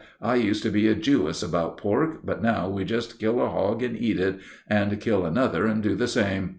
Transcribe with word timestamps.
I 0.23 0.33
used 0.33 0.63
to 0.63 0.71
be 0.71 0.87
a 0.87 0.95
Jewess 0.95 1.43
about 1.43 1.77
pork, 1.77 2.21
but 2.25 2.41
now 2.41 2.67
we 2.67 2.85
just 2.85 3.19
kill 3.19 3.39
a 3.39 3.49
hog 3.49 3.83
and 3.83 3.95
eat 3.95 4.19
it, 4.19 4.39
and 4.67 4.99
kill 4.99 5.27
another 5.27 5.67
and 5.67 5.83
do 5.83 5.93
the 5.93 6.07
same. 6.07 6.49